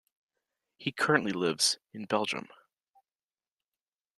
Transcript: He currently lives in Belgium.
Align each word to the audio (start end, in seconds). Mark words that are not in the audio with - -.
He 0.77 0.91
currently 0.91 1.31
lives 1.31 1.77
in 1.93 2.05
Belgium. 2.05 2.47